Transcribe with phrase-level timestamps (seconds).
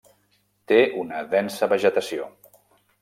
[0.71, 2.27] Té una densa vegetació.